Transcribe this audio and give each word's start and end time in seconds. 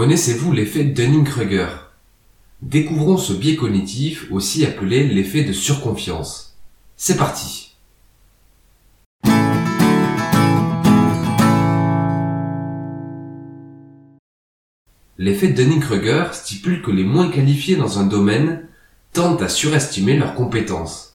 Connaissez-vous 0.00 0.52
l'effet 0.52 0.84
Dunning-Kruger? 0.84 1.68
Découvrons 2.62 3.18
ce 3.18 3.34
biais 3.34 3.56
cognitif 3.56 4.32
aussi 4.32 4.64
appelé 4.64 5.06
l'effet 5.06 5.44
de 5.44 5.52
surconfiance. 5.52 6.56
C'est 6.96 7.18
parti 7.18 7.76
L'effet 15.18 15.48
Dunning-Kruger 15.48 16.28
stipule 16.32 16.80
que 16.80 16.90
les 16.90 17.04
moins 17.04 17.30
qualifiés 17.30 17.76
dans 17.76 17.98
un 17.98 18.06
domaine 18.06 18.66
tendent 19.12 19.42
à 19.42 19.50
surestimer 19.50 20.16
leurs 20.16 20.34
compétences. 20.34 21.12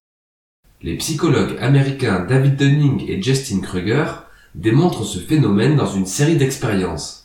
Les 0.83 0.95
psychologues 0.97 1.57
américains 1.59 2.23
David 2.23 2.55
Dunning 2.55 3.03
et 3.09 3.19
Justin 3.19 3.61
Kruger 3.61 4.05
démontrent 4.53 5.05
ce 5.05 5.17
phénomène 5.17 5.75
dans 5.75 5.91
une 5.91 6.05
série 6.05 6.37
d'expériences. 6.37 7.24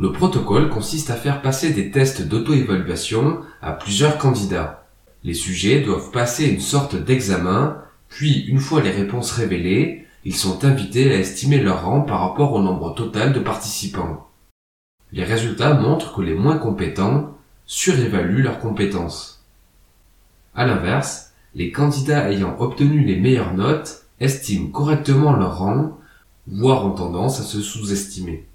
Le 0.00 0.12
protocole 0.12 0.68
consiste 0.68 1.10
à 1.10 1.16
faire 1.16 1.42
passer 1.42 1.72
des 1.72 1.90
tests 1.90 2.22
d'auto-évaluation 2.22 3.40
à 3.60 3.72
plusieurs 3.72 4.16
candidats. 4.16 4.86
Les 5.24 5.34
sujets 5.34 5.80
doivent 5.80 6.12
passer 6.12 6.46
une 6.46 6.60
sorte 6.60 6.94
d'examen, 6.94 7.82
puis 8.08 8.44
une 8.46 8.60
fois 8.60 8.80
les 8.80 8.92
réponses 8.92 9.32
révélées, 9.32 10.06
ils 10.24 10.36
sont 10.36 10.64
invités 10.64 11.10
à 11.12 11.18
estimer 11.18 11.58
leur 11.58 11.84
rang 11.84 12.02
par 12.02 12.20
rapport 12.20 12.52
au 12.52 12.62
nombre 12.62 12.94
total 12.94 13.32
de 13.32 13.40
participants. 13.40 14.28
Les 15.10 15.24
résultats 15.24 15.74
montrent 15.74 16.14
que 16.14 16.22
les 16.22 16.34
moins 16.34 16.58
compétents 16.58 17.36
surévaluent 17.66 18.42
leurs 18.42 18.60
compétences. 18.60 19.44
À 20.54 20.64
l'inverse, 20.64 21.32
les 21.56 21.72
candidats 21.72 22.30
ayant 22.30 22.56
obtenu 22.60 23.00
les 23.00 23.18
meilleures 23.18 23.54
notes 23.54 24.04
estiment 24.20 24.68
correctement 24.68 25.32
leur 25.32 25.58
rang, 25.58 25.98
voire 26.46 26.86
ont 26.86 26.92
tendance 26.92 27.40
à 27.40 27.42
se 27.42 27.60
sous-estimer. 27.60 28.46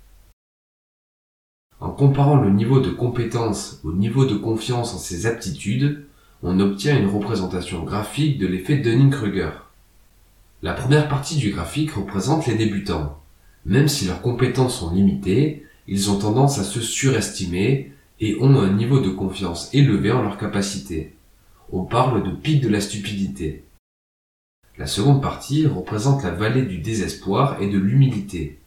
En 1.80 1.90
comparant 1.90 2.38
le 2.38 2.50
niveau 2.50 2.80
de 2.80 2.90
compétence 2.90 3.80
au 3.84 3.92
niveau 3.92 4.26
de 4.26 4.36
confiance 4.36 4.94
en 4.94 4.98
ses 4.98 5.26
aptitudes, 5.26 6.06
on 6.42 6.60
obtient 6.60 6.98
une 6.98 7.10
représentation 7.10 7.84
graphique 7.84 8.38
de 8.38 8.48
l'effet 8.48 8.78
Dunning-Kruger. 8.78 9.52
La 10.62 10.74
première 10.74 11.10
partie 11.10 11.36
du 11.36 11.52
graphique 11.52 11.92
représente 11.92 12.48
les 12.48 12.56
débutants. 12.56 13.20
Même 13.66 13.88
si 13.88 14.06
leurs 14.06 14.22
compétences 14.22 14.80
sont 14.80 14.94
limitées, 14.94 15.66
ils 15.88 16.10
ont 16.10 16.18
tendance 16.18 16.60
à 16.60 16.64
se 16.64 16.82
surestimer 16.82 17.92
et 18.20 18.38
ont 18.40 18.60
un 18.60 18.72
niveau 18.72 19.00
de 19.00 19.10
confiance 19.10 19.74
élevé 19.74 20.12
en 20.12 20.22
leurs 20.22 20.38
capacités. 20.38 21.14
On 21.72 21.84
parle 21.84 22.24
de 22.24 22.32
pic 22.32 22.62
de 22.62 22.70
la 22.70 22.80
stupidité. 22.80 23.64
La 24.78 24.88
seconde 24.88 25.22
partie 25.22 25.68
représente 25.68 26.24
la 26.24 26.32
vallée 26.32 26.64
du 26.64 26.78
désespoir 26.80 27.62
et 27.62 27.70
de 27.70 27.78
l'humilité. 27.78 28.60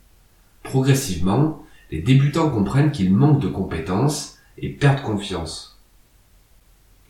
Progressivement, 0.62 1.65
les 1.90 2.00
débutants 2.00 2.50
comprennent 2.50 2.90
qu'ils 2.90 3.14
manquent 3.14 3.40
de 3.40 3.48
compétences 3.48 4.38
et 4.58 4.68
perdent 4.68 5.02
confiance. 5.02 5.78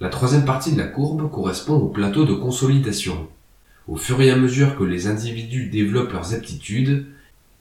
La 0.01 0.11
troisième 0.11 0.45
partie 0.45 0.73
de 0.73 0.79
la 0.79 0.87
courbe 0.87 1.31
correspond 1.31 1.77
au 1.77 1.89
plateau 1.89 2.25
de 2.25 2.35
consolidation. 2.35 3.29
Au 3.89 3.97
fur 3.97 4.21
et 4.21 4.31
à 4.31 4.37
mesure 4.37 4.77
que 4.77 4.85
les 4.85 5.07
individus 5.07 5.71
développent 5.71 6.13
leurs 6.13 6.35
aptitudes, 6.35 7.07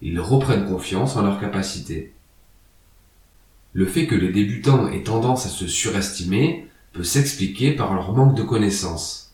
ils 0.02 0.20
reprennent 0.20 0.68
confiance 0.68 1.16
en 1.16 1.22
leurs 1.22 1.40
capacités. 1.40 2.12
Le 3.74 3.86
fait 3.86 4.08
que 4.08 4.16
les 4.16 4.32
débutants 4.32 4.90
aient 4.90 5.04
tendance 5.04 5.46
à 5.46 5.50
se 5.50 5.68
surestimer 5.68 6.68
peut 6.92 7.04
s'expliquer 7.04 7.72
par 7.74 7.94
leur 7.94 8.14
manque 8.14 8.36
de 8.36 8.44
connaissances. 8.44 9.34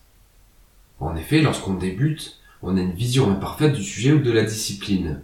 En 0.99 1.15
effet, 1.15 1.41
lorsqu'on 1.41 1.73
débute, 1.73 2.39
on 2.61 2.77
a 2.77 2.81
une 2.81 2.93
vision 2.93 3.31
imparfaite 3.31 3.73
du 3.73 3.83
sujet 3.83 4.11
ou 4.11 4.19
de 4.19 4.31
la 4.31 4.43
discipline. 4.43 5.21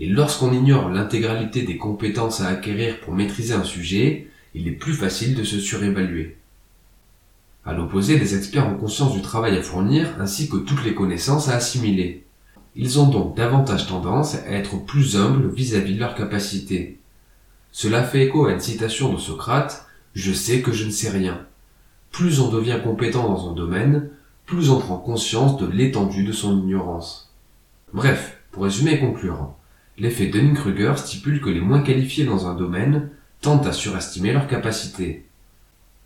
Et 0.00 0.06
lorsqu'on 0.06 0.52
ignore 0.52 0.90
l'intégralité 0.90 1.62
des 1.62 1.76
compétences 1.76 2.40
à 2.40 2.46
acquérir 2.48 3.00
pour 3.00 3.14
maîtriser 3.14 3.54
un 3.54 3.64
sujet, 3.64 4.28
il 4.54 4.68
est 4.68 4.72
plus 4.72 4.94
facile 4.94 5.34
de 5.34 5.42
se 5.42 5.58
surévaluer. 5.58 6.36
À 7.64 7.72
l'opposé, 7.72 8.16
les 8.16 8.36
experts 8.36 8.68
ont 8.68 8.76
conscience 8.76 9.12
du 9.12 9.22
travail 9.22 9.56
à 9.56 9.62
fournir 9.62 10.14
ainsi 10.20 10.48
que 10.48 10.56
toutes 10.56 10.84
les 10.84 10.94
connaissances 10.94 11.48
à 11.48 11.56
assimiler. 11.56 12.24
Ils 12.76 13.00
ont 13.00 13.08
donc 13.08 13.36
davantage 13.36 13.88
tendance 13.88 14.36
à 14.36 14.52
être 14.52 14.76
plus 14.86 15.16
humbles 15.16 15.48
vis-à-vis 15.52 15.94
de 15.94 16.00
leurs 16.00 16.14
capacités. 16.14 17.00
Cela 17.72 18.04
fait 18.04 18.26
écho 18.26 18.46
à 18.46 18.52
une 18.52 18.60
citation 18.60 19.12
de 19.12 19.18
Socrate, 19.18 19.84
Je 20.14 20.32
sais 20.32 20.62
que 20.62 20.72
je 20.72 20.84
ne 20.84 20.90
sais 20.90 21.10
rien. 21.10 21.44
Plus 22.12 22.40
on 22.40 22.50
devient 22.50 22.78
compétent 22.82 23.28
dans 23.28 23.50
un 23.50 23.52
domaine, 23.52 24.10
plus 24.46 24.70
on 24.70 24.78
prend 24.78 24.96
conscience 24.96 25.58
de 25.58 25.66
l'étendue 25.66 26.24
de 26.24 26.32
son 26.32 26.56
ignorance. 26.56 27.34
Bref, 27.92 28.38
pour 28.50 28.62
résumer 28.62 28.94
et 28.94 29.00
conclure, 29.00 29.54
L'effet 29.98 30.26
Dunning-Kruger 30.26 30.94
stipule 30.96 31.40
que 31.40 31.50
les 31.50 31.60
moins 31.60 31.82
qualifiés 31.82 32.24
dans 32.24 32.46
un 32.46 32.54
domaine 32.54 33.10
tentent 33.40 33.66
à 33.66 33.72
surestimer 33.72 34.32
leurs 34.32 34.46
capacités. 34.46 35.24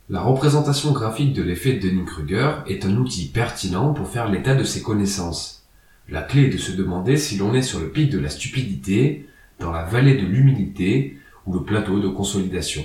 La 0.08 0.22
représentation 0.22 0.92
graphique 0.92 1.34
de 1.34 1.42
l'effet 1.42 1.75
Dunning-Kruger 1.75 2.62
est 2.66 2.86
un 2.86 2.97
outil 2.97 3.28
pertinent 3.28 3.92
pour 3.92 4.08
faire 4.08 4.28
l'état 4.31 4.54
de 4.54 4.64
ses 4.64 4.82
connaissances. 4.82 5.66
La 6.08 6.22
clé 6.22 6.44
est 6.44 6.48
de 6.52 6.58
se 6.58 6.72
demander 6.72 7.16
si 7.16 7.36
l'on 7.36 7.54
est 7.54 7.62
sur 7.62 7.81
le 7.81 7.91
pic 7.91 8.10
de 8.10 8.19
la 8.19 8.31
stupidité, 8.31 9.28
dans 9.60 9.72
la 9.72 9.84
vallée 9.84 10.16
de 10.16 10.26
l'humilité 10.26 11.19
ou 11.47 11.52
le 11.54 11.62
plateau 11.62 12.00
de 12.00 12.08
consolidation. 12.08 12.84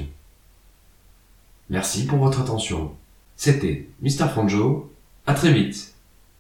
Merci 1.70 2.06
pour 2.06 2.20
votre 2.20 2.42
attention. 2.42 2.92
C'était 3.36 3.88
Mr. 4.02 4.30
Franjo. 4.30 4.92
À 5.26 5.34
très 5.34 5.52
vite. 5.52 5.97